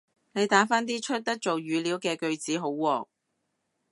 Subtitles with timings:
[0.31, 3.07] 你打返啲出得做語料嘅句子好喎